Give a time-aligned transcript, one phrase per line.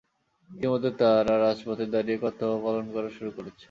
[0.49, 3.59] ইতিমধ্যে তাঁরা রাজপথে দাঁড়িয়ে কর্তব্য পালন করা শুরু করেছেন।